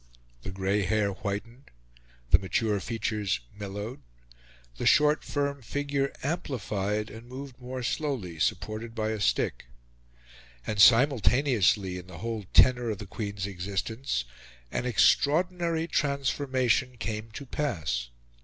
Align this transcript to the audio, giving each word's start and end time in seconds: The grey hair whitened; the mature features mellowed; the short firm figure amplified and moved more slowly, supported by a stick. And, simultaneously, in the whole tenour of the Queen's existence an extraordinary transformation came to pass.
The 0.41 0.49
grey 0.49 0.81
hair 0.81 1.11
whitened; 1.11 1.69
the 2.31 2.39
mature 2.39 2.79
features 2.79 3.39
mellowed; 3.53 4.01
the 4.77 4.87
short 4.87 5.23
firm 5.23 5.61
figure 5.61 6.11
amplified 6.23 7.11
and 7.11 7.27
moved 7.29 7.61
more 7.61 7.83
slowly, 7.83 8.39
supported 8.39 8.95
by 8.95 9.09
a 9.09 9.19
stick. 9.21 9.67
And, 10.65 10.81
simultaneously, 10.81 11.99
in 11.99 12.07
the 12.07 12.17
whole 12.17 12.47
tenour 12.51 12.89
of 12.89 12.97
the 12.97 13.05
Queen's 13.05 13.45
existence 13.45 14.25
an 14.71 14.87
extraordinary 14.87 15.85
transformation 15.87 16.97
came 16.97 17.29
to 17.33 17.45
pass. 17.45 18.09